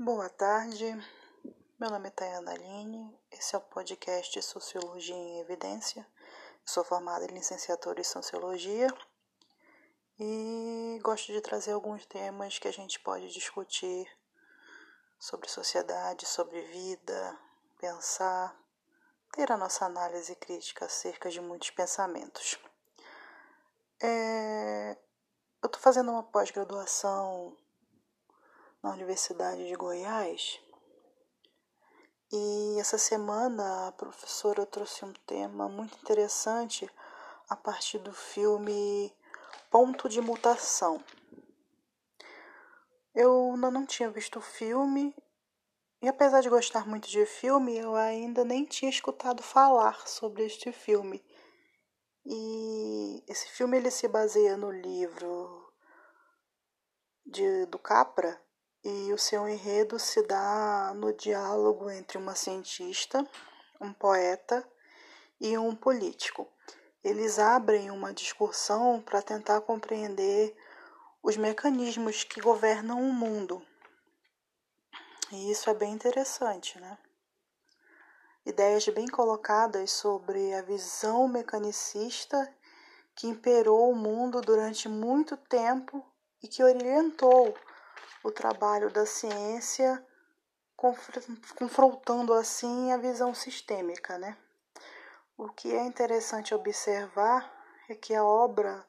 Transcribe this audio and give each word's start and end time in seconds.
Boa 0.00 0.28
tarde, 0.28 0.94
meu 1.76 1.90
nome 1.90 2.06
é 2.06 2.10
Tayana 2.12 2.52
Aline, 2.52 3.18
esse 3.32 3.56
é 3.56 3.58
o 3.58 3.62
podcast 3.62 4.40
Sociologia 4.42 5.12
em 5.12 5.40
Evidência. 5.40 6.06
Sou 6.64 6.84
formada 6.84 7.24
em 7.24 7.34
licenciatura 7.34 8.00
em 8.00 8.04
Sociologia 8.04 8.86
e 10.16 11.00
gosto 11.02 11.32
de 11.32 11.40
trazer 11.40 11.72
alguns 11.72 12.06
temas 12.06 12.60
que 12.60 12.68
a 12.68 12.72
gente 12.72 13.00
pode 13.00 13.28
discutir 13.32 14.08
sobre 15.18 15.48
sociedade, 15.48 16.26
sobre 16.26 16.62
vida, 16.62 17.36
pensar, 17.80 18.56
ter 19.32 19.50
a 19.50 19.56
nossa 19.56 19.84
análise 19.84 20.36
crítica 20.36 20.84
acerca 20.84 21.28
de 21.28 21.40
muitos 21.40 21.70
pensamentos. 21.70 22.56
É... 24.00 24.96
Eu 25.60 25.66
estou 25.66 25.82
fazendo 25.82 26.12
uma 26.12 26.22
pós-graduação 26.22 27.56
na 28.82 28.90
Universidade 28.90 29.66
de 29.66 29.74
Goiás. 29.74 30.60
E 32.30 32.78
essa 32.78 32.98
semana 32.98 33.88
a 33.88 33.92
professora 33.92 34.66
trouxe 34.66 35.04
um 35.04 35.12
tema 35.26 35.68
muito 35.68 35.98
interessante 35.98 36.88
a 37.48 37.56
partir 37.56 37.98
do 37.98 38.12
filme 38.12 39.12
Ponto 39.70 40.08
de 40.08 40.20
Mutação. 40.20 41.02
Eu 43.14 43.52
ainda 43.54 43.70
não 43.70 43.86
tinha 43.86 44.10
visto 44.10 44.38
o 44.38 44.42
filme 44.42 45.14
e 46.00 46.06
apesar 46.06 46.40
de 46.40 46.48
gostar 46.48 46.86
muito 46.86 47.08
de 47.08 47.26
filme, 47.26 47.76
eu 47.76 47.96
ainda 47.96 48.44
nem 48.44 48.64
tinha 48.64 48.88
escutado 48.88 49.42
falar 49.42 50.06
sobre 50.06 50.44
este 50.44 50.70
filme. 50.70 51.24
E 52.24 53.24
esse 53.26 53.48
filme 53.48 53.76
ele 53.76 53.90
se 53.90 54.06
baseia 54.06 54.56
no 54.56 54.70
livro 54.70 55.72
de, 57.26 57.66
do 57.66 57.78
Capra, 57.80 58.40
e 58.84 59.12
o 59.12 59.18
seu 59.18 59.48
enredo 59.48 59.98
se 59.98 60.22
dá 60.22 60.92
no 60.94 61.12
diálogo 61.12 61.90
entre 61.90 62.18
uma 62.18 62.34
cientista, 62.34 63.26
um 63.80 63.92
poeta 63.92 64.66
e 65.40 65.56
um 65.58 65.74
político. 65.74 66.48
Eles 67.02 67.38
abrem 67.38 67.90
uma 67.90 68.12
discussão 68.12 69.00
para 69.00 69.22
tentar 69.22 69.60
compreender 69.60 70.56
os 71.22 71.36
mecanismos 71.36 72.24
que 72.24 72.40
governam 72.40 73.00
o 73.00 73.12
mundo. 73.12 73.62
E 75.30 75.50
isso 75.50 75.68
é 75.68 75.74
bem 75.74 75.92
interessante, 75.92 76.78
né? 76.80 76.98
Ideias 78.46 78.88
bem 78.88 79.06
colocadas 79.06 79.90
sobre 79.90 80.54
a 80.54 80.62
visão 80.62 81.28
mecanicista 81.28 82.50
que 83.14 83.26
imperou 83.26 83.90
o 83.90 83.96
mundo 83.96 84.40
durante 84.40 84.88
muito 84.88 85.36
tempo 85.36 86.02
e 86.42 86.48
que 86.48 86.62
orientou 86.62 87.54
o 88.22 88.30
trabalho 88.30 88.90
da 88.90 89.06
ciência, 89.06 90.04
confrontando 91.56 92.32
assim 92.34 92.92
a 92.92 92.96
visão 92.96 93.34
sistêmica, 93.34 94.18
né? 94.18 94.36
O 95.36 95.48
que 95.48 95.74
é 95.74 95.84
interessante 95.84 96.54
observar 96.54 97.50
é 97.88 97.94
que 97.94 98.14
a 98.14 98.24
obra 98.24 98.84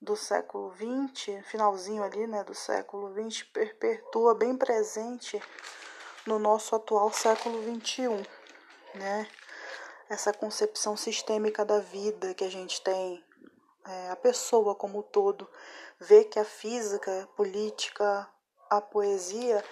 do 0.00 0.16
século 0.16 0.74
XX, 0.74 1.46
finalzinho 1.46 2.02
ali, 2.02 2.26
né, 2.26 2.42
do 2.42 2.54
século 2.54 3.12
XX, 3.14 3.44
perpetua 3.44 4.34
bem 4.34 4.56
presente 4.56 5.40
no 6.26 6.38
nosso 6.38 6.74
atual 6.74 7.12
século 7.12 7.62
XXI, 7.62 8.08
né? 8.94 9.28
Essa 10.08 10.32
concepção 10.32 10.96
sistêmica 10.96 11.64
da 11.64 11.78
vida 11.78 12.34
que 12.34 12.44
a 12.44 12.50
gente 12.50 12.82
tem, 12.82 13.24
é, 13.86 14.10
a 14.10 14.16
pessoa 14.16 14.74
como 14.74 15.00
um 15.00 15.02
todo, 15.02 15.48
vê 15.98 16.24
que 16.24 16.38
a 16.38 16.44
física, 16.44 17.22
a 17.22 17.26
política, 17.28 18.28
a 18.70 18.80
poesia, 18.80 19.62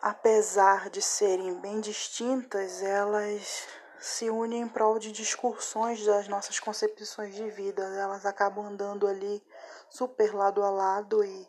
apesar 0.00 0.90
de 0.90 1.00
serem 1.00 1.54
bem 1.60 1.80
distintas, 1.80 2.82
elas 2.82 3.66
se 3.98 4.28
unem 4.30 4.62
em 4.62 4.68
prol 4.68 4.98
de 4.98 5.10
discussões 5.10 6.04
das 6.04 6.28
nossas 6.28 6.60
concepções 6.60 7.34
de 7.34 7.48
vida. 7.50 7.82
Elas 7.82 8.26
acabam 8.26 8.66
andando 8.66 9.06
ali 9.06 9.42
super 9.88 10.34
lado 10.34 10.62
a 10.62 10.70
lado 10.70 11.24
e 11.24 11.48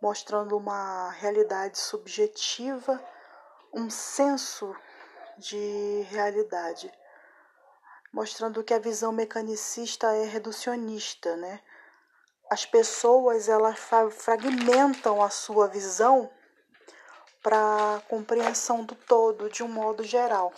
mostrando 0.00 0.56
uma 0.56 1.10
realidade 1.10 1.78
subjetiva, 1.78 3.00
um 3.72 3.88
senso 3.88 4.74
de 5.38 6.06
realidade, 6.10 6.92
mostrando 8.12 8.62
que 8.62 8.74
a 8.74 8.78
visão 8.78 9.12
mecanicista 9.12 10.12
é 10.14 10.24
reducionista, 10.24 11.36
né? 11.36 11.60
as 12.52 12.66
pessoas 12.66 13.48
elas 13.48 13.78
fragmentam 14.10 15.22
a 15.22 15.30
sua 15.30 15.68
visão 15.68 16.30
para 17.42 18.02
compreensão 18.10 18.84
do 18.84 18.94
todo 18.94 19.48
de 19.48 19.62
um 19.62 19.68
modo 19.68 20.04
geral. 20.04 20.52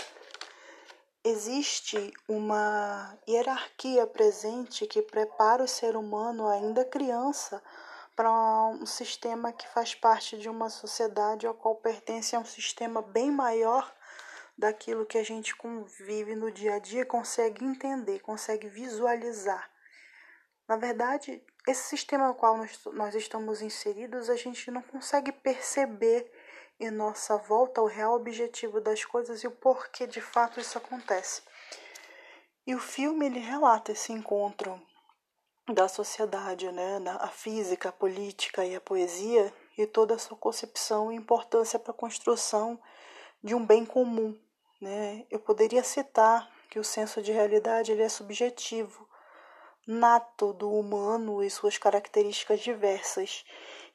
Existe 1.22 2.12
uma 2.28 3.16
hierarquia 3.28 4.09
presente 4.09 4.88
que 4.88 5.00
prepara 5.00 5.62
o 5.62 5.69
ser 5.69 5.94
humano 5.94 6.48
ainda 6.48 6.84
criança 6.84 7.62
para 8.16 8.28
um 8.72 8.84
sistema 8.84 9.53
que 9.53 9.69
faz 9.69 9.94
parte 9.94 10.36
de 10.36 10.48
uma 10.48 10.71
sociedade 10.71 11.47
ao 11.47 11.54
qual 11.54 11.76
pertence 11.76 12.34
a 12.34 12.41
um 12.41 12.44
sistema 12.44 13.03
bem 13.03 13.31
maior 13.31 13.88
daquilo 14.56 15.06
que 15.06 15.19
a 15.19 15.25
gente 15.25 15.54
convive 15.54 16.34
no 16.34 16.50
dia 16.50 16.75
a 16.75 16.78
dia, 16.78 17.04
consegue 17.04 17.65
entender, 17.65 18.20
consegue 18.20 18.69
visualizar. 18.69 19.70
Na 20.69 20.76
verdade, 20.76 21.42
esse 21.66 21.88
sistema 21.88 22.28
no 22.28 22.34
qual 22.34 22.56
nós 22.92 23.15
estamos 23.15 23.60
inseridos, 23.60 24.31
a 24.31 24.37
gente 24.37 24.70
não 24.70 24.82
consegue 24.82 25.32
perceber 25.32 26.31
em 26.81 26.91
nossa 26.91 27.37
volta 27.37 27.82
o 27.82 27.87
real 27.87 28.15
objetivo 28.15 28.81
das 28.81 29.04
coisas 29.04 29.42
e 29.42 29.47
o 29.47 29.50
porquê 29.50 30.06
de 30.06 30.20
fato 30.20 30.60
isso 30.60 30.78
acontece. 30.78 31.42
E 32.66 32.75
o 32.75 32.78
filme 32.78 33.26
ele 33.26 33.38
relata 33.38 33.92
esse 33.92 34.12
encontro 34.12 34.81
da 35.72 35.88
sociedade, 35.88 36.71
né, 36.72 36.98
a 37.21 37.28
física, 37.28 37.88
a 37.88 37.92
política 37.92 38.65
e 38.65 38.75
a 38.75 38.81
poesia 38.81 39.53
e 39.76 39.86
toda 39.86 40.15
a 40.15 40.19
sua 40.19 40.36
concepção 40.36 41.12
e 41.12 41.16
importância 41.16 41.78
para 41.78 41.91
a 41.91 41.97
construção 41.97 42.81
de 43.42 43.54
um 43.54 43.65
bem 43.65 43.84
comum, 43.84 44.38
né? 44.84 45.25
Eu 45.31 45.41
poderia 45.41 45.83
citar 45.83 46.47
que 46.69 46.78
o 46.78 46.84
senso 46.84 47.22
de 47.22 47.33
realidade 47.33 47.91
ele 47.91 48.03
é 48.03 48.09
subjetivo, 48.09 49.09
nato 49.87 50.53
do 50.53 50.71
humano 50.71 51.43
e 51.43 51.49
suas 51.49 51.78
características 51.78 52.61
diversas, 52.61 53.45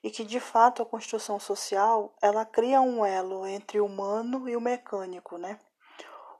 e 0.01 0.09
que 0.09 0.23
de 0.23 0.39
fato 0.39 0.81
a 0.81 0.85
construção 0.85 1.39
social 1.39 2.11
ela 2.19 2.43
cria 2.43 2.81
um 2.81 3.05
elo 3.05 3.45
entre 3.45 3.79
o 3.79 3.85
humano 3.85 4.49
e 4.49 4.55
o 4.55 4.61
mecânico, 4.61 5.37
né? 5.37 5.59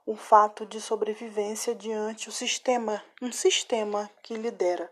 Um 0.04 0.16
fato 0.16 0.66
de 0.66 0.80
sobrevivência 0.80 1.72
diante 1.72 2.28
o 2.28 2.32
sistema, 2.32 3.02
um 3.22 3.30
sistema 3.30 4.10
que 4.20 4.34
lidera, 4.34 4.90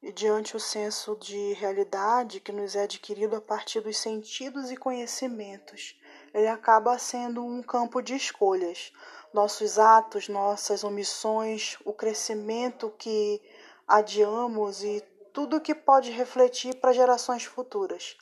e 0.00 0.12
diante 0.12 0.56
o 0.56 0.60
senso 0.60 1.16
de 1.16 1.52
realidade 1.54 2.38
que 2.38 2.52
nos 2.52 2.76
é 2.76 2.82
adquirido 2.82 3.34
a 3.34 3.40
partir 3.40 3.80
dos 3.80 3.98
sentidos 3.98 4.70
e 4.70 4.76
conhecimentos. 4.76 5.96
Ele 6.32 6.48
acaba 6.48 6.98
sendo 6.98 7.44
um 7.44 7.62
campo 7.62 8.00
de 8.00 8.14
escolhas, 8.14 8.92
nossos 9.32 9.78
atos, 9.78 10.28
nossas 10.28 10.84
omissões, 10.84 11.76
o 11.84 11.92
crescimento 11.92 12.90
que 12.98 13.40
adiamos 13.86 14.82
e 14.82 15.02
tudo 15.32 15.60
que 15.60 15.74
pode 15.74 16.10
refletir 16.10 16.76
para 16.76 16.92
gerações 16.92 17.44
futuras. 17.44 18.16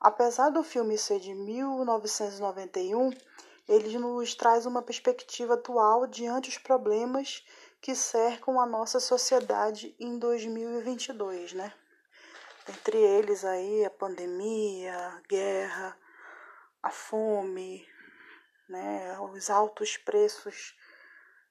Apesar 0.00 0.50
do 0.50 0.62
filme 0.62 0.96
ser 0.96 1.18
de 1.18 1.34
1991, 1.34 3.10
ele 3.68 3.98
nos 3.98 4.34
traz 4.34 4.64
uma 4.64 4.80
perspectiva 4.80 5.54
atual 5.54 6.06
diante 6.06 6.48
os 6.48 6.58
problemas 6.58 7.44
que 7.80 7.94
cercam 7.94 8.60
a 8.60 8.66
nossa 8.66 8.98
sociedade 8.98 9.94
em 9.98 10.18
2022, 10.18 11.52
né? 11.52 11.72
Entre 12.68 12.98
eles 12.98 13.44
aí 13.44 13.84
a 13.84 13.90
pandemia, 13.90 14.96
a 14.96 15.20
guerra, 15.28 15.96
a 16.82 16.90
fome, 16.90 17.86
né, 18.68 19.18
os 19.20 19.50
altos 19.50 19.96
preços 19.96 20.74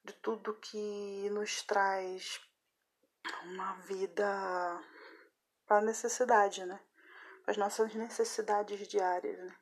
de 0.03 0.13
tudo 0.13 0.53
que 0.56 1.29
nos 1.31 1.62
traz 1.63 2.39
uma 3.44 3.74
vida 3.81 4.81
para 5.65 5.81
necessidade, 5.81 6.63
né? 6.65 6.79
As 7.45 7.57
nossas 7.57 7.94
necessidades 7.94 8.88
diárias, 8.88 9.38
né? 9.38 9.56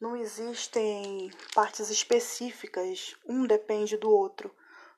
Não 0.00 0.16
existem 0.16 1.30
partes 1.54 1.88
específicas, 1.88 3.14
um 3.24 3.46
depende 3.46 3.96
do 3.96 4.10
outro, 4.10 4.52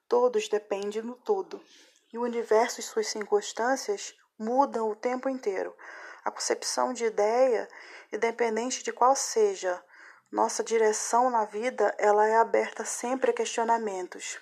todos 0.09 0.49
dependem 0.49 1.03
do 1.03 1.15
todo. 1.17 1.63
E 2.11 2.17
o 2.17 2.23
universo 2.23 2.81
e 2.81 2.83
suas 2.83 3.09
circunstâncias 3.09 4.17
mudam 4.39 4.91
o 4.91 4.97
tempo 4.97 5.29
inteiro. 5.29 5.77
A 6.25 6.31
concepção 6.31 6.95
de 6.95 7.05
ideia, 7.05 7.69
independente 8.11 8.83
de 8.83 8.91
qual 8.91 9.15
seja 9.15 9.85
nossa 10.33 10.65
direção 10.65 11.29
na 11.29 11.45
vida, 11.45 11.95
ela 11.99 12.27
é 12.27 12.37
aberta 12.37 12.83
sempre 12.83 13.31
a 13.31 13.35
questionamentos, 13.35 14.41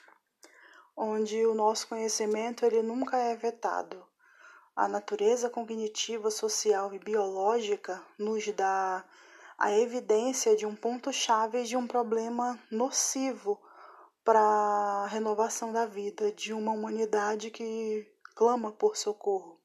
onde 0.96 1.44
o 1.44 1.54
nosso 1.54 1.88
conhecimento 1.88 2.64
ele 2.64 2.82
nunca 2.82 3.16
é 3.16 3.34
vetado. 3.34 4.06
A 4.76 4.86
natureza 4.86 5.50
cognitiva, 5.50 6.30
social 6.30 6.94
e 6.94 7.00
biológica 7.00 8.00
nos 8.16 8.46
dá 8.52 9.04
a 9.58 9.72
evidência 9.72 10.54
de 10.54 10.64
um 10.64 10.76
ponto-chave 10.76 11.64
de 11.64 11.76
um 11.76 11.88
problema 11.88 12.58
nocivo 12.70 13.60
para 14.24 14.40
a 14.40 15.06
renovação 15.08 15.72
da 15.72 15.84
vida 15.84 16.30
de 16.30 16.52
uma 16.52 16.70
humanidade 16.70 17.50
que 17.50 18.08
clama 18.36 18.70
por 18.70 18.96
socorro 18.96 19.61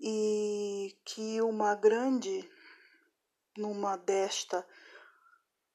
e 0.00 0.98
que 1.04 1.42
uma 1.42 1.74
grande 1.74 2.50
numa 3.56 3.96
desta 3.96 4.66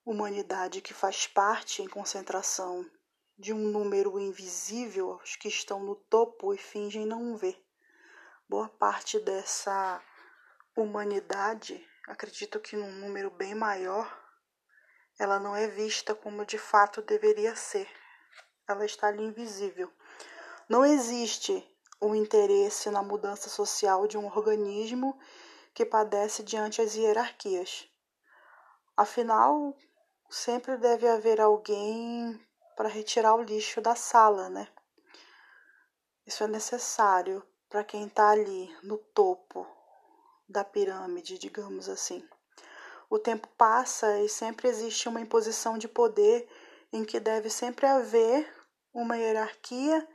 humanidade 0.03 0.81
que 0.81 0.93
faz 0.93 1.27
parte 1.27 1.83
em 1.83 1.87
concentração 1.87 2.89
de 3.37 3.53
um 3.53 3.69
número 3.69 4.17
invisível 4.19 5.19
os 5.23 5.35
que 5.35 5.47
estão 5.47 5.83
no 5.83 5.95
topo 5.95 6.53
e 6.53 6.57
fingem 6.57 7.05
não 7.05 7.37
ver. 7.37 7.61
Boa 8.49 8.69
parte 8.69 9.19
dessa 9.19 10.01
humanidade, 10.75 11.85
acredito 12.07 12.59
que 12.59 12.75
num 12.75 12.91
número 12.93 13.29
bem 13.29 13.53
maior, 13.53 14.11
ela 15.19 15.39
não 15.39 15.55
é 15.55 15.67
vista 15.67 16.15
como 16.15 16.45
de 16.45 16.57
fato 16.57 17.01
deveria 17.01 17.55
ser. 17.55 17.87
Ela 18.67 18.85
está 18.85 19.07
ali 19.07 19.23
invisível. 19.23 19.91
Não 20.67 20.83
existe 20.83 21.63
o 21.99 22.13
interesse 22.13 22.89
na 22.89 23.01
mudança 23.01 23.49
social 23.49 24.07
de 24.07 24.17
um 24.17 24.27
organismo 24.27 25.17
que 25.73 25.85
padece 25.85 26.43
diante 26.43 26.81
as 26.81 26.95
hierarquias. 26.95 27.87
Afinal, 28.95 29.75
sempre 30.29 30.77
deve 30.77 31.07
haver 31.07 31.41
alguém 31.41 32.39
para 32.75 32.89
retirar 32.89 33.35
o 33.35 33.43
lixo 33.43 33.81
da 33.81 33.95
sala, 33.95 34.49
né? 34.49 34.67
Isso 36.25 36.43
é 36.43 36.47
necessário 36.47 37.43
para 37.69 37.83
quem 37.83 38.07
está 38.07 38.29
ali 38.29 38.75
no 38.83 38.97
topo 38.97 39.67
da 40.47 40.63
pirâmide, 40.63 41.37
digamos 41.37 41.89
assim. 41.89 42.27
O 43.09 43.19
tempo 43.19 43.47
passa 43.57 44.19
e 44.21 44.29
sempre 44.29 44.67
existe 44.67 45.07
uma 45.07 45.21
imposição 45.21 45.77
de 45.77 45.87
poder 45.87 46.49
em 46.91 47.03
que 47.03 47.19
deve 47.19 47.49
sempre 47.49 47.85
haver 47.85 48.51
uma 48.93 49.17
hierarquia 49.17 50.07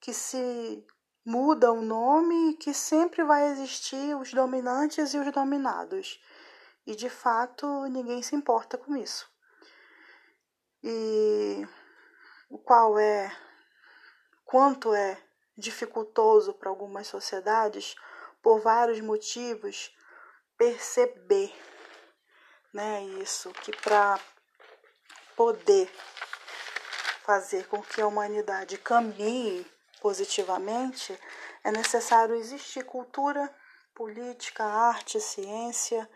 que 0.00 0.12
se 0.12 0.84
muda 1.26 1.72
o 1.72 1.82
nome 1.82 2.50
e 2.50 2.54
que 2.54 2.72
sempre 2.72 3.24
vai 3.24 3.48
existir 3.48 4.16
os 4.16 4.32
dominantes 4.32 5.12
e 5.12 5.18
os 5.18 5.32
dominados. 5.32 6.22
E 6.86 6.94
de 6.94 7.10
fato 7.10 7.66
ninguém 7.86 8.22
se 8.22 8.36
importa 8.36 8.78
com 8.78 8.96
isso. 8.96 9.28
E 10.84 11.66
o 12.48 12.56
qual 12.58 12.96
é 12.96 13.36
quanto 14.44 14.94
é 14.94 15.20
dificultoso 15.58 16.54
para 16.54 16.70
algumas 16.70 17.08
sociedades 17.08 17.96
por 18.40 18.60
vários 18.60 19.00
motivos 19.00 19.92
perceber, 20.56 21.52
né, 22.72 23.02
isso 23.20 23.50
que 23.50 23.76
para 23.78 24.20
poder 25.34 25.90
fazer 27.24 27.66
com 27.66 27.82
que 27.82 28.00
a 28.00 28.06
humanidade 28.06 28.78
caminhe 28.78 29.66
positivamente, 30.06 31.18
é 31.64 31.72
necessário 31.72 32.36
existir 32.36 32.84
cultura, 32.84 33.52
política, 33.92 34.62
arte, 34.62 35.20
ciência, 35.20 36.08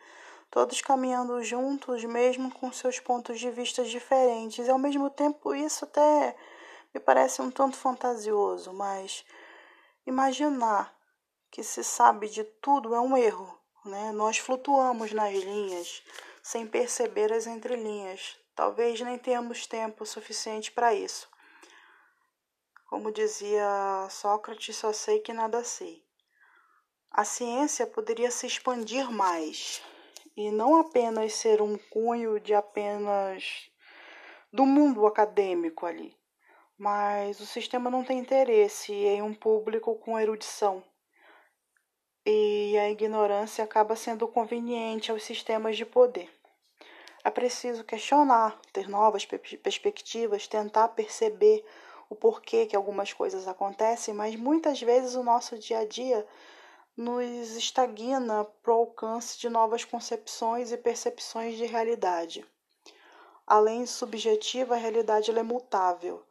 todos 0.49 0.81
caminhando 0.81 1.43
juntos, 1.43 2.05
mesmo 2.05 2.55
com 2.55 2.71
seus 2.71 3.01
pontos 3.01 3.41
de 3.41 3.51
vista 3.51 3.83
diferentes. 3.83 4.65
E 4.65 4.71
ao 4.71 4.79
mesmo 4.79 5.11
tempo, 5.11 5.53
isso 5.53 5.87
até 5.87 6.37
me 6.95 7.01
parece 7.01 7.43
um 7.43 7.51
tanto 7.51 7.77
fantasioso, 7.77 8.73
mas 8.73 9.25
imaginar 10.07 10.97
que 11.51 11.65
se 11.65 11.83
sabe 11.83 12.29
de 12.29 12.45
tudo 12.45 12.95
é 12.95 13.01
um 13.01 13.17
erro. 13.17 13.59
Né? 13.85 14.13
Nós 14.13 14.39
flutuamos 14.39 15.11
nas 15.11 15.35
linhas 15.35 16.01
sem 16.41 16.65
perceber 16.65 17.33
as 17.33 17.49
entrelinhas. 17.49 18.39
Talvez 18.55 19.01
nem 19.01 19.19
tenhamos 19.19 19.67
tempo 19.67 20.07
suficiente 20.07 20.71
para 20.71 20.95
isso. 20.95 21.29
Como 22.91 23.13
dizia 23.13 24.09
Sócrates, 24.11 24.75
só 24.75 24.93
sei 24.93 25.21
que 25.21 25.33
nada 25.33 25.63
sei. 25.63 26.05
A 27.09 27.25
ciência 27.25 27.87
poderia 27.87 28.33
se 28.33 28.49
expandir 28.49 29.09
mais, 29.13 29.81
e 30.37 30.51
não 30.51 30.75
apenas 30.75 31.35
ser 31.35 31.63
um 31.63 31.79
cunho 31.79 32.41
de 32.41 32.53
apenas 32.53 33.71
do 34.53 34.67
mundo 34.67 35.07
acadêmico 35.07 35.87
ali, 35.87 36.17
mas 36.77 37.39
o 37.39 37.47
sistema 37.47 37.89
não 37.93 38.03
tem 38.03 38.19
interesse 38.19 38.93
em 38.93 39.23
um 39.23 39.35
público 39.35 39.95
com 39.95 40.19
erudição. 40.19 40.83
E 42.27 42.77
a 42.77 42.91
ignorância 42.91 43.63
acaba 43.63 43.95
sendo 43.95 44.27
conveniente 44.27 45.13
aos 45.13 45.23
sistemas 45.23 45.77
de 45.77 45.87
poder. 45.87 46.29
É 47.23 47.31
preciso 47.31 47.85
questionar, 47.85 48.61
ter 48.73 48.89
novas 48.89 49.25
perspectivas, 49.25 50.49
tentar 50.49 50.89
perceber 50.89 51.65
o 52.11 52.17
porquê 52.17 52.67
que 52.67 52.75
algumas 52.75 53.13
coisas 53.13 53.47
acontecem, 53.47 54.13
mas 54.13 54.35
muitas 54.35 54.81
vezes 54.81 55.15
o 55.15 55.23
nosso 55.23 55.57
dia 55.57 55.79
a 55.79 55.87
dia 55.87 56.27
nos 56.97 57.57
estagna 57.57 58.45
para 58.63 58.75
o 58.75 58.79
alcance 58.79 59.39
de 59.39 59.49
novas 59.49 59.85
concepções 59.85 60.73
e 60.73 60.77
percepções 60.77 61.57
de 61.57 61.65
realidade. 61.65 62.45
Além 63.47 63.85
de 63.85 63.91
subjetiva, 63.91 64.75
a 64.75 64.79
realidade 64.79 65.31
é 65.31 65.43
mutável, 65.43 66.27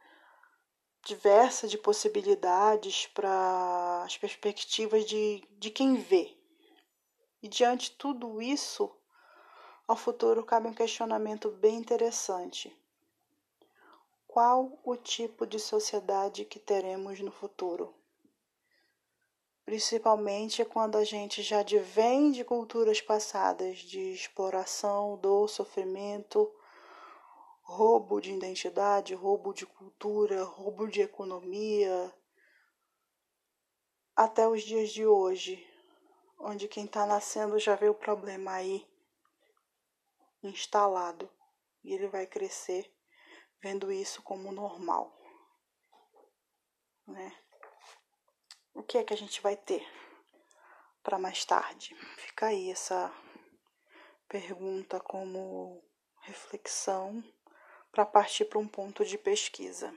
diversa 1.06 1.66
de 1.66 1.78
possibilidades 1.78 3.08
para 3.08 4.04
as 4.04 4.18
perspectivas 4.18 5.06
de, 5.06 5.42
de 5.58 5.70
quem 5.70 5.96
vê. 5.96 6.38
E 7.42 7.48
diante 7.48 7.90
de 7.90 7.96
tudo 7.96 8.42
isso, 8.42 8.94
ao 9.88 9.96
futuro 9.96 10.44
cabe 10.44 10.68
um 10.68 10.74
questionamento 10.74 11.50
bem 11.50 11.78
interessante. 11.78 12.76
Qual 14.40 14.80
o 14.86 14.96
tipo 14.96 15.46
de 15.46 15.60
sociedade 15.60 16.46
que 16.46 16.60
teremos 16.60 17.20
no 17.20 17.30
futuro? 17.30 17.94
principalmente 19.66 20.64
quando 20.64 20.98
a 20.98 21.04
gente 21.04 21.44
já 21.44 21.62
vem 21.84 22.32
de 22.32 22.46
culturas 22.46 23.02
passadas 23.02 23.80
de 23.80 24.00
exploração, 24.14 25.18
dor, 25.18 25.50
sofrimento, 25.50 26.50
roubo 27.62 28.22
de 28.22 28.32
identidade, 28.32 29.14
roubo 29.14 29.54
de 29.54 29.66
cultura, 29.66 30.42
roubo 30.46 30.88
de 30.88 31.02
economia, 31.02 32.10
até 34.16 34.48
os 34.48 34.64
dias 34.64 34.92
de 34.92 35.06
hoje, 35.06 35.68
onde 36.40 36.70
quem 36.70 36.86
está 36.86 37.06
nascendo 37.06 37.60
já 37.60 37.76
vê 37.76 37.90
o 37.90 37.94
problema 37.94 38.54
aí 38.54 38.88
instalado 40.42 41.30
e 41.84 41.94
ele 41.94 42.08
vai 42.08 42.26
crescer 42.26 42.90
vendo 43.62 43.92
isso 43.92 44.22
como 44.22 44.52
normal, 44.52 45.14
né? 47.08 47.36
o 48.74 48.84
que 48.84 48.98
é 48.98 49.04
que 49.04 49.14
a 49.14 49.18
gente 49.18 49.42
vai 49.42 49.58
ter 49.58 49.86
para 51.04 51.20
mais 51.20 51.44
tarde? 51.44 51.96
Fica 52.18 52.48
aí 52.48 52.72
essa 52.72 53.14
pergunta 54.28 55.00
como 55.00 55.84
reflexão 56.22 57.24
para 57.92 58.06
partir 58.06 58.46
para 58.46 58.60
um 58.60 58.68
ponto 58.68 59.04
de 59.04 59.18
pesquisa. 59.18 59.94